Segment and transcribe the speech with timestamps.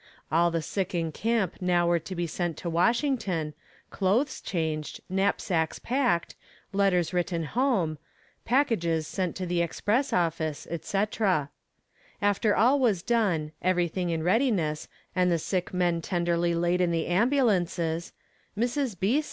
[0.31, 3.53] All the sick in camp now were to be sent to Washington,
[3.91, 6.33] clothes changed, knapsacks packed,
[6.73, 7.99] letters written home,
[8.43, 11.51] packages sent to the express office, etc.
[12.19, 17.05] After all was done, everything in readiness, and the sick men tenderly laid in the
[17.05, 18.11] ambulances,
[18.57, 18.99] Mrs.
[18.99, 19.19] B.